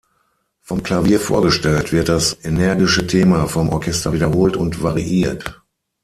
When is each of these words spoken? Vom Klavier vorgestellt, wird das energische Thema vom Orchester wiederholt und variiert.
Vom 0.61 0.81
Klavier 0.81 1.19
vorgestellt, 1.19 1.91
wird 1.91 2.09
das 2.09 2.35
energische 2.43 3.05
Thema 3.05 3.45
vom 3.47 3.69
Orchester 3.69 4.13
wiederholt 4.13 4.57
und 4.57 4.81
variiert. 4.81 5.61